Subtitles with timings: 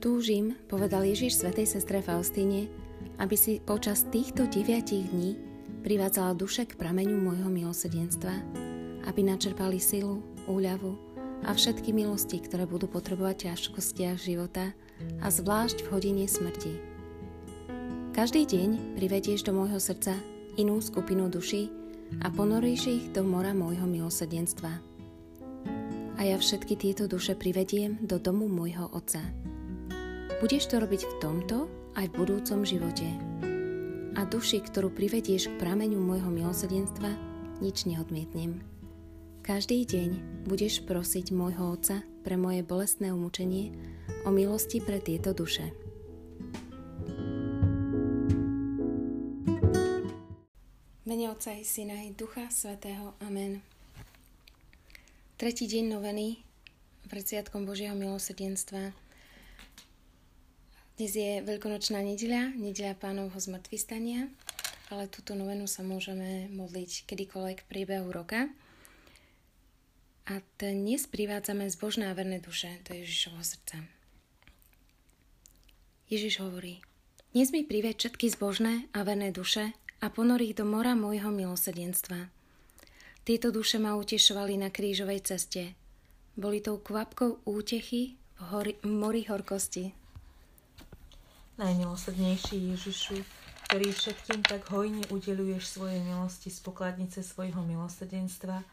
[0.00, 2.72] Túžim, povedal Ježiš svätej sestre Faustíne,
[3.20, 5.36] aby si počas týchto deviatich dní
[5.84, 8.32] privádzala duše k prameňu môjho milosrdenstva,
[9.04, 10.96] aby načerpali silu, úľavu
[11.44, 14.72] a všetky milosti, ktoré budú potrebovať ťažkostiach života
[15.20, 16.80] a zvlášť v hodine smrti.
[18.16, 20.16] Každý deň privedieš do môjho srdca
[20.56, 21.68] inú skupinu duší
[22.24, 24.80] a ponoríš ich do mora môjho milosrdenstva.
[26.16, 29.20] A ja všetky tieto duše privediem do domu môjho Otca.
[30.40, 31.68] Budeš to robiť v tomto
[32.00, 33.04] aj v budúcom živote.
[34.16, 37.12] A duši, ktorú privedieš k prameňu môjho milosrdenstva,
[37.60, 38.64] nič neodmietnem.
[39.44, 40.10] Každý deň
[40.48, 43.76] budeš prosiť môjho Otca pre moje bolestné umúčenie
[44.24, 45.76] o milosti pre tieto duše.
[51.04, 53.12] Mene Otca i Syna i Ducha Svetého.
[53.20, 53.60] Amen.
[55.36, 56.40] Tretí deň noveny
[57.12, 59.09] pred Sviatkom Božieho milosrdenstva
[61.00, 64.28] dnes je veľkonočná nedeľa, nedeľa pánovho zmrtvistania,
[64.92, 68.52] ale túto novenu sa môžeme modliť kedykoľvek v priebehu roka.
[70.28, 73.80] A dnes privádzame zbožné a verné duše do Ježišovho srdca.
[76.12, 76.84] Ježiš hovorí,
[77.32, 79.72] dnes mi prived všetky zbožné a verné duše
[80.04, 82.28] a ponor ich do mora môjho milosedenstva.
[83.24, 85.72] Tieto duše ma utešovali na krížovej ceste.
[86.36, 89.96] Boli tou kvapkou útechy v, hori, v mori horkosti.
[91.60, 93.20] Najmilosrdnejší Ježišu,
[93.68, 98.64] ktorý všetkým tak hojne udeluješ svoje milosti z pokladnice svojho milosrdenstva,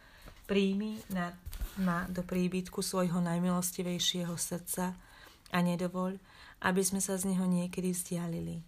[0.47, 1.35] príjmi na,
[1.83, 4.95] ma do príbytku svojho najmilostivejšieho srdca
[5.51, 6.15] a nedovoľ,
[6.63, 8.63] aby sme sa z neho niekedy vzdialili.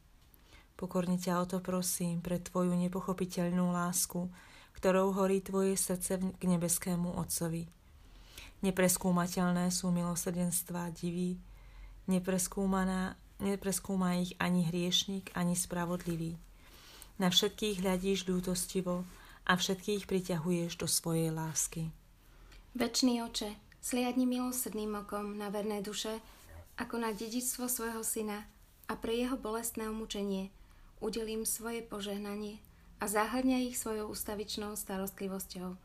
[0.75, 4.27] Pokorne ťa o to prosím pre Tvoju nepochopiteľnú lásku,
[4.75, 7.71] ktorou horí Tvoje srdce k nebeskému Otcovi.
[8.67, 11.39] Nepreskúmateľné sú milosrdenstva diví,
[12.11, 16.35] nepreskúmaná nepreskúma ich ani hriešnik, ani spravodlivý.
[17.19, 19.03] Na všetkých hľadíš ľútostivo
[19.43, 21.91] a všetkých priťahuješ do svojej lásky.
[22.77, 26.21] Večný oče, sliadni milosrdným okom na verné duše,
[26.79, 28.47] ako na dedičstvo svojho syna
[28.87, 30.53] a pre jeho bolestné umúčenie
[31.03, 32.63] udelím svoje požehnanie
[32.99, 35.75] a zahrňa ich svojou ustavičnou starostlivosťou,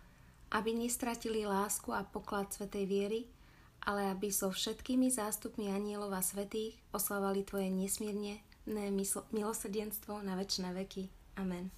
[0.54, 3.20] aby nestratili lásku a poklad svetej viery,
[3.84, 8.40] ale aby so všetkými zástupmi anielov a svetých oslavali Tvoje nesmierne
[9.30, 11.04] milosrdenstvo na väčšie veky.
[11.36, 11.68] Amen.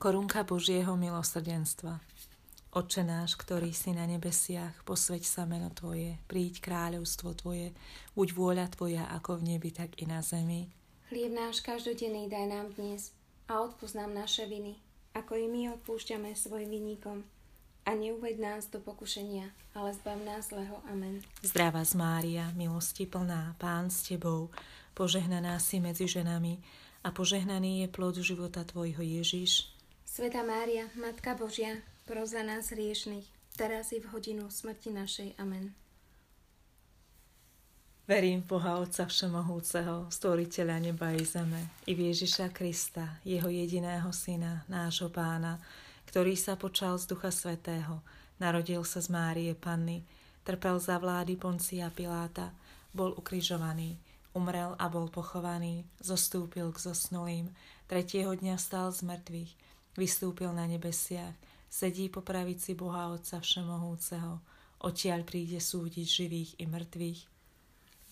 [0.00, 2.00] Korunka Božieho milosrdenstva.
[2.74, 7.70] Oče náš, ktorý si na nebesiach, posveď sa meno Tvoje, príď kráľovstvo Tvoje,
[8.18, 10.66] buď vôľa Tvoja ako v nebi, tak i na zemi.
[11.06, 13.14] Chlieb náš každodenný daj nám dnes
[13.46, 14.74] a odpúsť nám naše viny,
[15.14, 17.22] ako i my odpúšťame svojim vinníkom
[17.84, 20.80] a neuved nás do pokušenia, ale zbav nás zlého.
[20.88, 21.20] Amen.
[21.44, 24.48] Zdravá z Mária, milosti plná, Pán s Tebou,
[24.96, 26.58] požehnaná si medzi ženami
[27.04, 29.68] a požehnaný je plod života Tvojho Ježiš.
[30.08, 33.26] Sveta Mária, Matka Božia, pros za nás riešných,
[33.60, 35.28] teraz i v hodinu smrti našej.
[35.36, 35.76] Amen.
[38.04, 44.12] Verím v Boha Otca Všemohúceho, stvoriteľa neba i zeme, i v Ježiša Krista, jeho jediného
[44.12, 45.56] syna, nášho pána,
[46.08, 48.00] ktorý sa počal z Ducha Svetého,
[48.38, 50.04] narodil sa z Márie Panny,
[50.44, 52.52] trpel za vlády Poncia Piláta,
[52.94, 53.98] bol ukrižovaný,
[54.34, 57.50] umrel a bol pochovaný, zostúpil k zosnulým,
[57.86, 59.52] tretieho dňa stal z mŕtvych,
[59.94, 61.34] vystúpil na nebesiach,
[61.70, 64.38] sedí po pravici Boha Otca Všemohúceho,
[64.84, 67.20] odtiaľ príde súdiť živých i mŕtvych.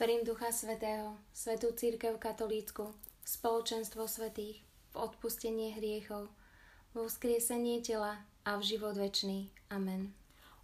[0.03, 2.91] Verím Ducha Svetého, Svetú Církev Katolícku,
[3.23, 4.59] spoločenstvo svetých,
[4.93, 6.27] v odpustenie hriechov,
[6.93, 9.49] vo vzkriesenie tela a v život večný.
[9.73, 10.13] Amen.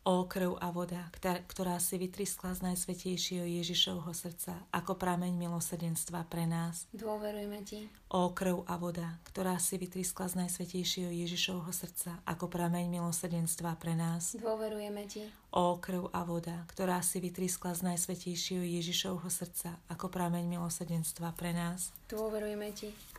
[0.08, 1.12] O krv a voda,
[1.52, 6.88] ktorá si vytriskla z najsvetejšieho Ježišovho srdca ako prameň milosrdenstva pre nás.
[6.96, 7.84] Dôverujeme Ti.
[8.08, 13.92] O krv a voda, ktorá si vytriskla z najsvetejšieho Ježišovho srdca ako prameň milosrdenstva pre
[13.92, 14.32] nás.
[14.32, 15.28] Dôverujeme Ti.
[15.52, 21.52] O krv a voda, ktorá si vytriskla z najsvetejšieho Ježišovho srdca ako prameň milosrdenstva pre
[21.52, 21.92] nás.
[22.08, 23.17] Dôverujeme Ti.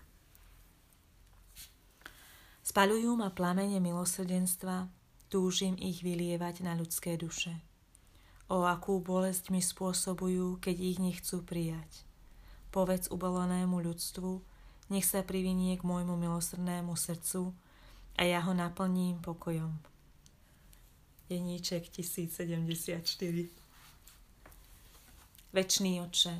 [2.70, 4.94] Spaľujú ma plamene milosrdenstva,
[5.26, 7.58] túžim ich vylievať na ľudské duše.
[8.46, 12.06] O akú bolesť mi spôsobujú, keď ich nechcú prijať.
[12.70, 14.46] Povedz ubalonému ľudstvu,
[14.94, 17.58] nech sa privinie k môjmu milosrdnému srdcu
[18.14, 19.74] a ja ho naplním pokojom.
[21.26, 23.50] Jeníček 1074
[25.50, 26.38] Večný oče,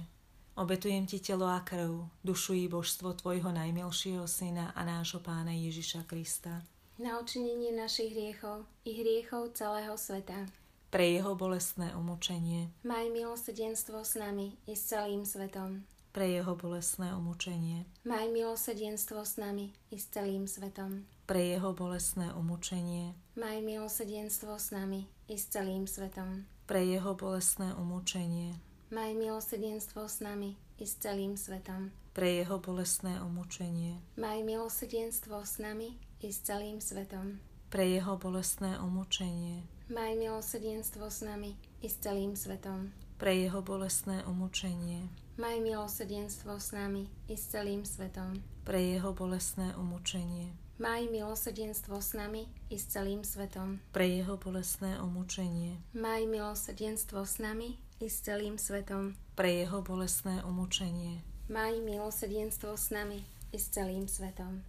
[0.60, 6.04] Obetujem ti telo a krv, dušu i božstvo tvojho najmilšieho syna a nášho pána Ježiša
[6.04, 6.68] Krista.
[7.00, 10.52] Na očinenie našich hriechov i hriechov celého sveta.
[10.92, 15.88] pre jeho bolestné umúčenie, Maj milosrdenstvo s nami i s celým svetom.
[16.12, 21.08] pre jeho bolestné umúčenie, Maj milosrdenstvo s nami i s celým svetom.
[21.24, 26.44] pre jeho bolestné umúčenie, Maj milosrdenstvo s nami i s celým svetom.
[26.68, 28.60] pre jeho bolestné umúčenie,
[28.90, 31.94] Maj milosrdenstvo s nami i s celým svetom.
[32.14, 35.94] pre jeho bolestné umúčenie, Maj milosrdenstvo s nami
[36.26, 37.38] i s celým svetom.
[37.70, 39.62] pre jeho bolestné umúčenie,
[39.94, 42.90] Maj milosrdenstvo s nami i s celým svetom.
[43.22, 45.06] pre jeho bolestné umúčenie,
[45.38, 48.42] Maj milosrdenstvo s nami i s celým svetom.
[48.66, 50.50] pre jeho bolestné umúčenie,
[50.82, 53.78] Maj milosrdenstvo s nami i s celým svetom.
[53.94, 59.16] pre jeho bolestné umúčenie, Maj milosrdenstvo s nami i s celým svetom.
[59.36, 61.20] pre jeho bolestné umúčenie,
[61.50, 64.64] Maj milosrdenstvo s nami i s celým svetom.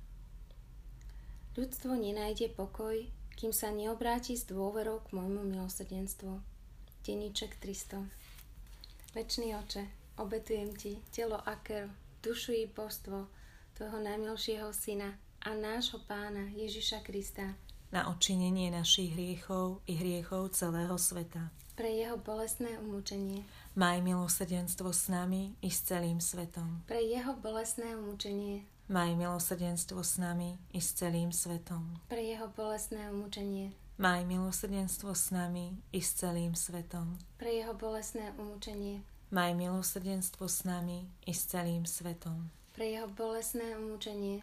[1.55, 3.05] Ľudstvo nenájde pokoj,
[3.37, 6.41] kým sa neobráti s dôverou k môjmu milosrdenstvu.
[7.07, 8.05] Deníček 300
[9.15, 9.87] Večný oče,
[10.19, 11.91] obetujem ti telo a krv,
[12.23, 13.27] dušu i božstvo
[13.75, 17.57] tvojho najmilšieho syna a nášho pána Ježiša Krista
[17.91, 21.51] na odčinenie našich hriechov i hriechov celého sveta.
[21.77, 23.43] pre jeho bolestné umúčenie,
[23.75, 26.83] Maj milosrdenstvo s nami i s celým svetom.
[26.87, 31.99] pre jeho bolestné umúčenie, Maj milosrdenstvo s nami i s celým svetom.
[32.11, 37.19] pre jeho bolestné umúčenie, Maj milosrdenstvo s nami i s celým svetom.
[37.39, 39.01] pre jeho bolestné umúčenie,
[39.31, 42.51] Maj milosrdenstvo s nami i s celým svetom.
[42.75, 44.43] pre jeho bolestné umúčenie,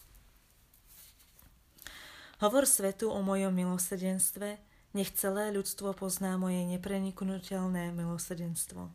[2.41, 4.57] Hovor svetu o mojom milosrdenstve,
[4.97, 8.89] nech celé ľudstvo pozná moje nepreniknutelné milosrdenstvo.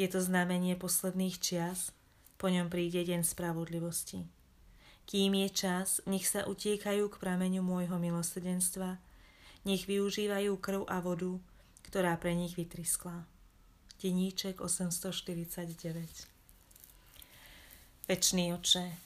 [0.00, 1.92] Je to znamenie posledných čias,
[2.40, 4.24] po ňom príde deň spravodlivosti.
[5.04, 9.04] Kým je čas, nech sa utiekajú k prameňu môjho milosrdenstva,
[9.68, 11.36] nech využívajú krv a vodu,
[11.84, 13.28] ktorá pre nich vytriskla.
[14.00, 15.76] Deníček 849
[18.08, 19.05] Večný oče,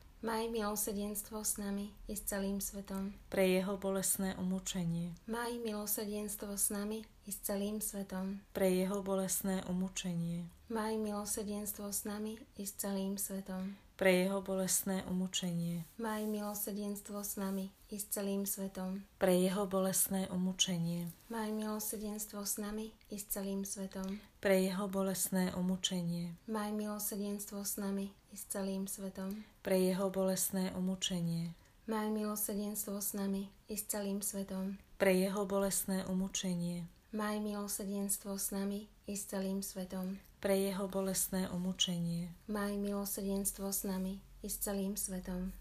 [0.21, 3.09] Maj milosrdenstvo s nami i s celým svetom.
[3.25, 8.37] pre jeho bolestné umúčenie, Maj milosrdenstvo s nami i s celým svetom.
[8.53, 13.73] pre jeho bolestné umúčenie, Maj milosrdenstvo s nami i s celým svetom.
[13.97, 19.01] pre jeho bolestné umúčenie, Maj milosrdenstvo s nami i s celým svetom.
[19.17, 24.21] pre jeho bolestné umúčenie, Maj milosrdenstvo s nami i s celým svetom.
[24.37, 29.43] pre jeho bolestné umúčenie, Maj milosrdenstvo s nami i s celým svetom.
[29.61, 31.51] pre jeho bolestné umúčenie,
[31.87, 34.79] Maj milosrdenstvo s nami i s celým svetom.
[34.95, 40.15] pre jeho bolestné umúčenie, Maj milosrdenstvo s nami i s celým svetom.
[40.39, 45.51] pre jeho bolestné umúčenie, Maj milosrdenstvo s nami i s celým svetom.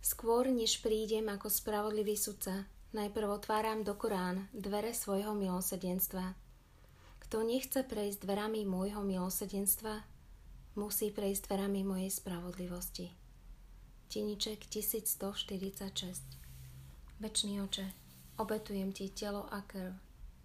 [0.00, 2.66] Skôr, než prídem ako spravodlivý sudca,
[2.96, 6.34] najprv otváram do Korán dvere svojho milosrdenstva.
[7.30, 10.02] Kto nechce prejsť dverami môjho milosrdenstva,
[10.74, 13.14] musí prejsť dverami mojej spravodlivosti.
[14.10, 17.86] Tiniček 1146 Večný oče,
[18.34, 19.94] obetujem ti telo a krv,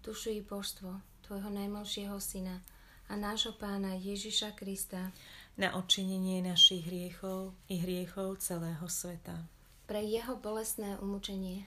[0.06, 2.62] dušu i božstvo tvojho najmilšieho syna
[3.10, 5.10] a nášho pána Ježiša Krista
[5.58, 9.42] na odčinenie našich hriechov i hriechov celého sveta.
[9.90, 11.66] pre jeho bolestné umúčenie,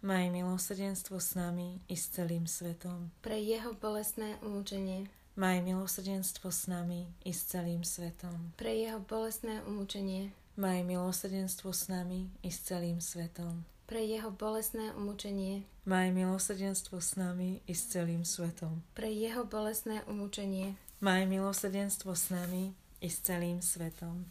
[0.00, 3.12] Maj milosrdenstvo s nami i s celým svetom.
[3.20, 8.56] pre jeho bolestné umúčenie, Maj milosrdenstvo s nami i s celým svetom.
[8.56, 13.68] pre jeho bolestné umúčenie, Maj milosrdenstvo s nami i s celým svetom.
[13.84, 18.80] pre jeho bolestné umúčenie, Maj milosrdenstvo s nami i s celým svetom.
[18.96, 20.80] Pre jeho bolestné umúčenie.
[21.04, 22.72] Maj milosrdenstvo s nami
[23.04, 24.24] i s celým svetom.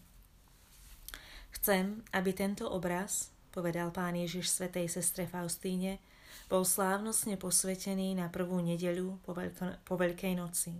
[1.54, 6.00] Chcem, aby tento obraz, povedal pán Ježiš svetej sestre Faustíne,
[6.48, 10.80] bol slávnostne posvetený na prvú nedeľu po, veľko, po Veľkej noci.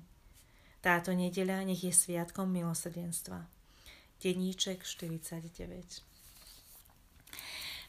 [0.80, 3.44] Táto nedeľa nech je sviatkom milosrdenstva.
[4.24, 6.08] Deníček 49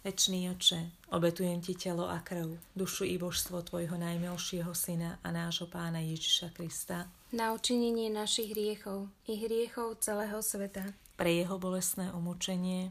[0.02, 5.70] Večný oče, obetujem ti telo a krv, dušu i božstvo tvojho najmilšieho syna a nášho
[5.70, 7.06] pána Ježiša Krista.
[7.30, 10.90] Na učinenie našich hriechov i hriechov celého sveta.
[11.14, 12.90] Pre jeho bolestné umúčenie.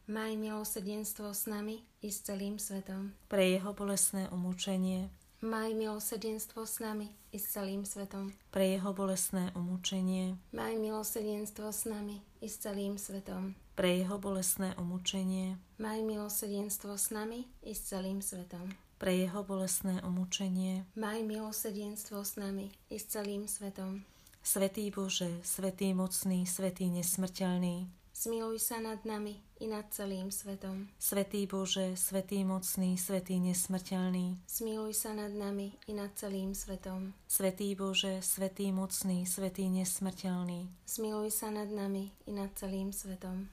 [0.11, 3.15] Maj milosrdenstvo s nami i s celým svetom.
[3.31, 5.07] Pre jeho bolestné umúčenie.
[5.39, 8.35] Maj milosrdenstvo s nami i s celým svetom.
[8.51, 10.35] Pre jeho bolestné umúčenie.
[10.51, 13.55] Maj milosrdenstvo s nami i s celým svetom.
[13.79, 15.55] Pre jeho bolestné umúčenie.
[15.79, 18.67] Maj milosrdenstvo s nami i s celým svetom.
[18.99, 20.91] Pre jeho bolestné umúčenie.
[20.99, 24.03] Maj milosrdenstvo s nami i s celým svetom.
[24.43, 30.85] Svetý Bože, Svetý mocný, Svetý nesmrteľný, Zmiluj sa nad nami i nad celým svetom.
[31.01, 34.37] Svetý Bože, Svetý mocný, Svetý nesmrteľný.
[34.45, 37.17] Zmiluj sa nad nami i nad celým svetom.
[37.25, 40.69] Svetý Bože, Svetý mocný, Svetý nesmrteľný.
[40.85, 43.49] Zmiluj sa nad nami i nad celým svetom.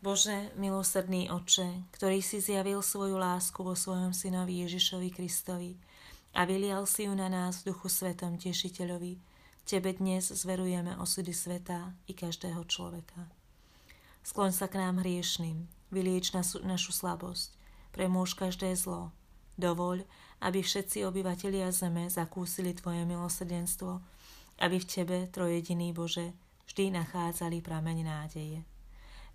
[0.00, 5.76] Bože, milosrdný Oče, ktorý si zjavil svoju lásku vo svojom synovi Ježišovi Kristovi
[6.32, 9.20] a vylial si ju na nás v duchu svetom tešiteľovi,
[9.62, 13.30] Tebe dnes zverujeme osudy sveta i každého človeka.
[14.22, 17.54] Skloň sa k nám hriešným, vylieč nasu, našu slabosť,
[17.94, 19.14] premôž každé zlo.
[19.58, 20.02] Dovoľ,
[20.42, 24.02] aby všetci obyvatelia zeme zakúsili Tvoje milosrdenstvo,
[24.58, 26.34] aby v Tebe, trojediný Bože,
[26.70, 28.60] vždy nachádzali prameň nádeje.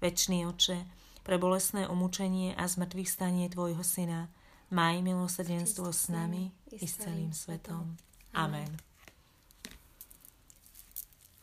[0.03, 0.87] Večný oče,
[1.27, 4.31] pre bolestné umúčenie a zmrtvých stanie Tvojho Syna,
[4.71, 7.99] maj milosrdenstvo s nami i s celým svetom.
[8.31, 8.86] Amen.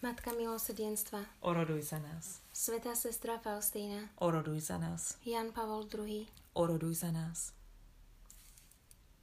[0.04, 2.44] Matka milosrdenstva, oroduj za nás.
[2.52, 5.16] Svetá sestra Faustína, oroduj za nás.
[5.25, 7.56] Jan Pavol II, oroduj za nás.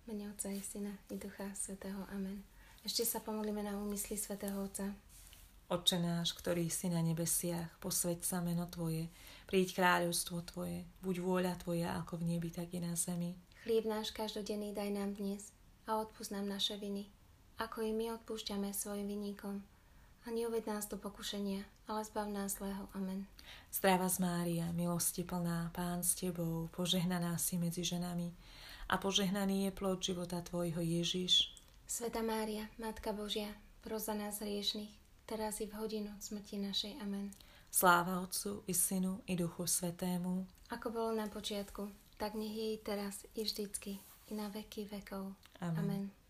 [0.10, 2.02] Mene Otca i Syna i Ducha Svetého.
[2.10, 2.42] Amen.
[2.82, 4.90] Ešte sa pomodlíme na úmysly Svetého Otca.
[5.70, 9.06] Otče náš, ktorý si na nebesiach, posveď sa meno Tvoje,
[9.46, 13.38] príď kráľovstvo Tvoje, buď vôľa Tvoja ako v nebi, tak i na zemi.
[13.62, 15.54] Chlieb náš každodenný daj nám dnes
[15.86, 17.06] a odpúsť nám naše viny,
[17.62, 19.62] ako i my odpúšťame svojim vinníkom
[20.26, 22.88] a neuved nás do pokušenia, ale zbav nás zlého.
[22.94, 23.26] Amen.
[23.72, 28.34] Zdravá z Mária, milosti plná, Pán s Tebou, požehnaná si medzi ženami
[28.90, 31.56] a požehnaný je plod života Tvojho Ježiš.
[31.88, 33.52] Sveta Mária, Matka Božia,
[33.82, 34.92] pros za nás hriešných,
[35.26, 37.02] teraz i v hodinu smrti našej.
[37.02, 37.32] Amen.
[37.72, 40.44] Sláva Otcu i Synu i Duchu Svetému.
[40.72, 41.88] Ako bolo na počiatku,
[42.20, 45.36] tak nech je i teraz i vždycky i na veky vekov.
[45.60, 45.80] Amen.
[45.80, 46.21] Amen.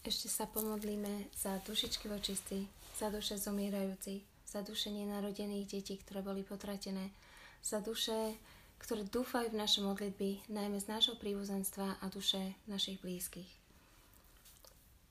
[0.00, 2.64] Ešte sa pomodlíme za dušičky vočistí,
[2.96, 7.12] za duše zomierajúcich, za duše nenarodených detí, ktoré boli potratené,
[7.60, 8.40] za duše,
[8.80, 13.46] ktoré dúfajú v naše modlitby, najmä z nášho príbuzenstva a duše našich blízkych.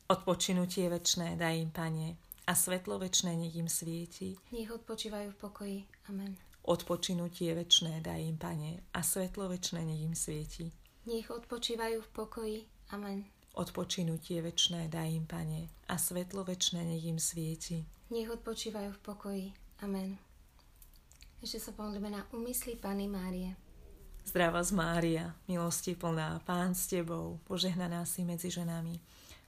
[0.09, 2.17] Odpočinutie večné daj im, Pane,
[2.49, 4.41] a svetlo večné nech im svieti.
[4.49, 5.79] Nech odpočívajú v pokoji.
[6.09, 6.33] Amen.
[6.65, 10.73] Odpočinutie večné daj im, Pane, a svetlo večné nech im svieti.
[11.05, 12.57] Nech odpočívajú v pokoji.
[12.89, 13.21] Amen.
[13.57, 17.85] Odpočinutie večné daj im, Pane, a svetlo večné nech im svieti.
[18.09, 19.45] Nech odpočívajú v pokoji.
[19.81, 20.17] Amen.
[21.39, 23.55] Ešte sa pomodlíme na úmysly Pany Márie.
[24.27, 28.99] Zdravá z Mária, milosti plná, Pán s Tebou, požehnaná si medzi ženami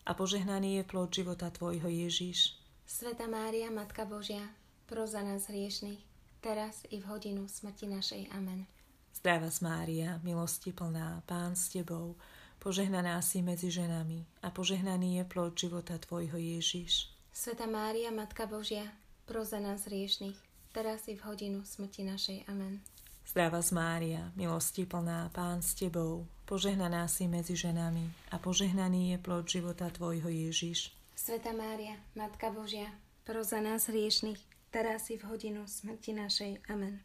[0.08, 2.58] a požehnaný je plod života Tvojho Ježiš.
[2.88, 4.41] Sveta Mária, Matka Božia,
[4.89, 6.01] pros za nás hriešných,
[6.41, 8.34] teraz i v hodinu smrti našej.
[8.34, 8.65] Amen.
[9.13, 12.17] Zdravá z Mária, milosti plná, Pán s Tebou,
[12.62, 17.10] Požehnaná si medzi ženami a požehnaný je plod života Tvojho Ježiš.
[17.34, 18.86] Sveta Mária, Matka Božia,
[19.25, 20.38] pros za nás riešných,
[20.70, 22.46] teraz i v hodinu smrti našej.
[22.46, 22.77] Amen.
[23.25, 29.18] Zdravá z Mária, milosti plná, Pán s Tebou, požehnaná si medzi ženami a požehnaný je
[29.18, 30.94] plod života Tvojho Ježiš.
[31.18, 32.94] Sveta Mária, Matka Božia,
[33.25, 34.38] pros za nás riešných,
[34.70, 36.62] teraz i v hodinu smrti našej.
[36.70, 37.01] Amen.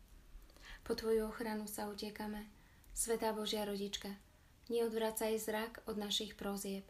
[0.85, 2.45] Po Tvoju ochranu sa utiekame.
[2.93, 4.13] Svetá Božia rodička,
[4.67, 6.83] Neodvracaj zrak od našich prozieb.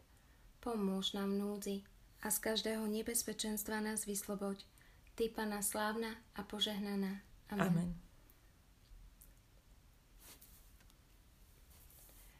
[0.59, 1.85] Pomôž nám núdzi
[2.25, 4.65] a z každého nebezpečenstva nás vysloboď.
[5.13, 7.21] Ty, Pana slávna a požehnaná.
[7.53, 7.67] Amen.
[7.67, 7.89] Amen.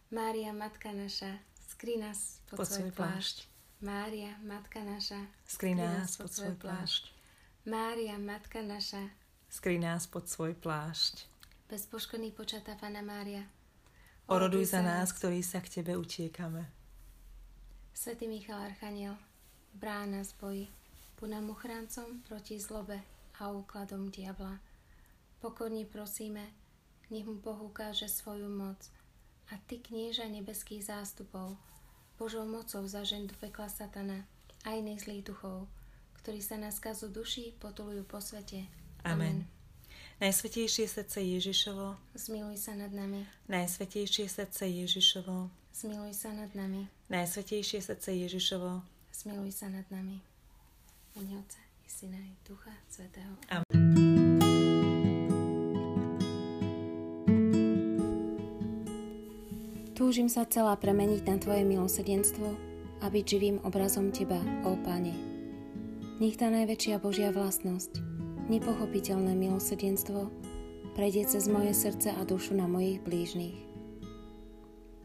[0.07, 1.35] Mária, Matka naša,
[1.67, 3.43] skry nás pod, pod svoj plášť.
[3.83, 7.11] Mária, Matka naša, skry nás pod svoj plášť.
[7.67, 9.03] Mária, Matka naša,
[9.51, 11.27] skry nás pod svoj plášť.
[11.67, 13.43] Bezpoškodný počatá Pana Mária,
[14.27, 16.67] oroduj za nás, ktorí sa k Tebe utiekame.
[17.95, 19.17] Svetý Michal Archaniel,
[19.73, 20.65] brána z boji,
[21.17, 23.01] buď nám ochrancom proti zlobe
[23.39, 24.59] a úkladom diabla.
[25.41, 26.43] Pokorne prosíme,
[27.09, 28.77] nech mu Boh ukáže svoju moc
[29.49, 31.55] a ty, knieža nebeských zástupov,
[32.19, 34.25] Božou mocou zažen do pekla satana
[34.65, 35.69] a iných zlých duchov,
[36.21, 38.67] ktorí sa na skazu duší potulujú po svete.
[39.05, 39.45] Amen.
[39.45, 39.56] Amen.
[40.17, 43.29] Najsvetejšie srdce Ježišovo, zmiluj sa nad nami.
[43.53, 46.89] Najsvetejšie srdce Ježišovo, zmiluj sa nad nami.
[47.13, 48.81] Najsvetejšie srdce Ježišovo,
[49.13, 50.17] zmiluj sa nad nami.
[51.13, 53.29] Mene Otca i Syna i Ducha Svetého.
[53.53, 53.61] Amen.
[59.93, 62.57] Túžim sa celá premeniť na Tvoje milosedenstvo
[63.01, 65.13] a byť živým obrazom Teba, ó Pane.
[66.17, 68.16] Nech tá najväčšia Božia vlastnosť,
[68.47, 70.31] nepochopiteľné milosedenstvo,
[70.95, 73.53] prejde cez moje srdce a dušu na mojich blížnych.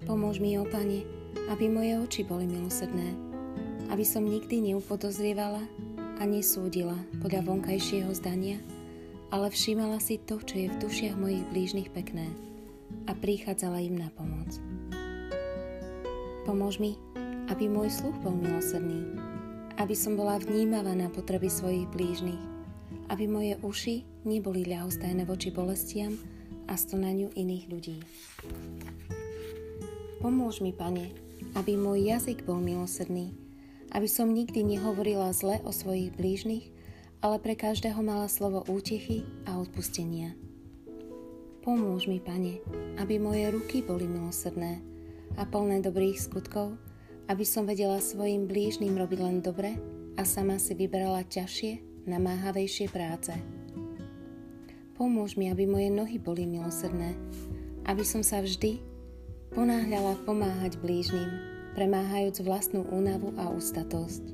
[0.03, 1.07] Pomôž mi, ó Pane,
[1.51, 3.15] aby moje oči boli milosedné,
[3.91, 5.63] aby som nikdy neupodozrievala
[6.19, 8.59] a nesúdila podľa vonkajšieho zdania,
[9.31, 12.27] ale všímala si to, čo je v dušiach mojich blížnych pekné
[13.09, 14.59] a prichádzala im na pomoc.
[16.45, 16.99] Pomôž mi,
[17.49, 19.19] aby môj sluch bol milosrdný,
[19.79, 22.52] aby som bola vnímavá na potreby svojich blížnych,
[23.11, 26.15] aby moje uši neboli ľahostajné voči bolestiam
[26.71, 27.99] a stonaniu iných ľudí.
[30.23, 31.11] Pomôž mi, Pane,
[31.59, 33.35] aby môj jazyk bol milosrdný,
[33.91, 36.71] aby som nikdy nehovorila zle o svojich blížnych,
[37.23, 40.35] ale pre každého mala slovo útechy a odpustenia.
[41.63, 42.63] Pomôž mi, Pane,
[42.99, 44.83] aby moje ruky boli milosrdné
[45.39, 46.75] a plné dobrých skutkov,
[47.31, 49.79] aby som vedela svojim blížnym robiť len dobre
[50.19, 53.35] a sama si vyberala ťažšie, namáhavejšie práce.
[54.99, 57.17] Pomôž mi, aby moje nohy boli milosrdné,
[57.91, 58.79] aby som sa vždy
[59.53, 61.29] ponáhľala pomáhať blížnym,
[61.75, 64.25] premáhajúc vlastnú únavu a ústatosť.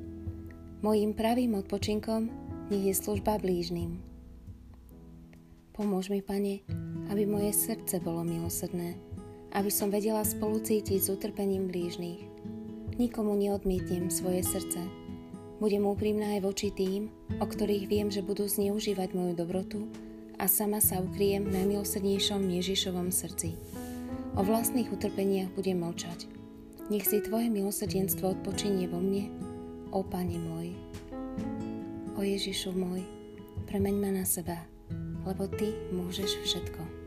[0.78, 2.31] Mojím pravým odpočinkom
[2.68, 3.98] nech je služba blížnym.
[5.72, 6.66] Pomôž mi, Pane,
[7.09, 8.98] aby moje srdce bolo milosrdné,
[9.57, 12.20] aby som vedela spolucítiť s utrpením blížnych.
[12.98, 15.08] Nikomu neodmietnem svoje srdce.
[15.59, 17.11] Budem úprimná aj voči tým,
[17.42, 19.90] o ktorých viem, že budú zneužívať moju dobrotu
[20.38, 23.59] a sama sa ukryjem v najmilosrdnejšom Ježišovom srdci.
[24.38, 26.27] O vlastných utrpeniach budem mlčať–
[26.88, 29.29] nech si Tvoje milosrdenstvo odpočinie vo mne,
[29.92, 30.73] o Pane môj.
[32.16, 33.05] O Ježišu môj,
[33.68, 34.57] premeň ma na seba,
[35.29, 36.97] lebo Ty môžeš všetko.